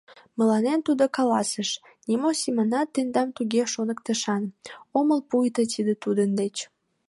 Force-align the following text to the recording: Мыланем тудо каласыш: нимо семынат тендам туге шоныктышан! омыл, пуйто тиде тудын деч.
Мыланем 0.37 0.79
тудо 0.87 1.03
каласыш: 1.17 1.69
нимо 2.07 2.29
семынат 2.41 2.87
тендам 2.95 3.29
туге 3.37 3.63
шоныктышан! 3.73 4.43
омыл, 4.97 5.19
пуйто 5.29 5.61
тиде 5.71 5.93
тудын 6.03 6.29
деч. 6.39 6.55